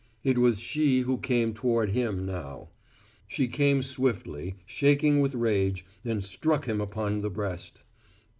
It 0.23 0.39
was 0.39 0.59
she 0.59 1.01
who 1.01 1.19
came 1.19 1.53
toward 1.53 1.91
him 1.91 2.25
now. 2.25 2.69
She 3.27 3.47
came 3.47 3.83
swiftly, 3.83 4.55
shaking 4.65 5.21
with 5.21 5.35
rage, 5.35 5.85
and 6.03 6.23
struck 6.23 6.65
him 6.65 6.81
upon 6.81 7.19
the 7.21 7.29
breast. 7.29 7.83